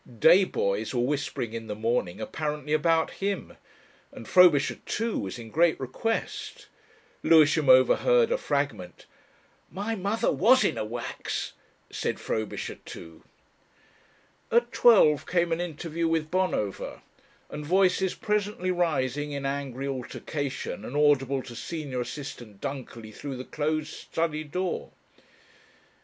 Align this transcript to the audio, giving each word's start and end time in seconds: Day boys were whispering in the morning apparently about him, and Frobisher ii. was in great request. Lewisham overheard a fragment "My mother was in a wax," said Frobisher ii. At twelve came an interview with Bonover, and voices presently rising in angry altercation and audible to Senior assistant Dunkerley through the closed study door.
Day 0.17 0.45
boys 0.45 0.95
were 0.95 1.01
whispering 1.03 1.53
in 1.53 1.67
the 1.67 1.75
morning 1.75 2.19
apparently 2.19 2.73
about 2.73 3.11
him, 3.21 3.55
and 4.11 4.27
Frobisher 4.27 4.79
ii. 4.99 5.09
was 5.11 5.37
in 5.37 5.51
great 5.51 5.79
request. 5.79 6.65
Lewisham 7.21 7.69
overheard 7.69 8.31
a 8.31 8.37
fragment 8.39 9.05
"My 9.69 9.93
mother 9.95 10.31
was 10.31 10.63
in 10.63 10.75
a 10.75 10.83
wax," 10.83 11.53
said 11.91 12.19
Frobisher 12.19 12.79
ii. 12.95 13.19
At 14.51 14.71
twelve 14.71 15.27
came 15.27 15.51
an 15.51 15.61
interview 15.61 16.07
with 16.07 16.31
Bonover, 16.31 17.03
and 17.51 17.63
voices 17.63 18.15
presently 18.15 18.71
rising 18.71 19.33
in 19.33 19.45
angry 19.45 19.87
altercation 19.87 20.83
and 20.83 20.97
audible 20.97 21.43
to 21.43 21.55
Senior 21.55 22.01
assistant 22.01 22.59
Dunkerley 22.59 23.11
through 23.11 23.37
the 23.37 23.45
closed 23.45 23.93
study 23.93 24.43
door. 24.43 24.89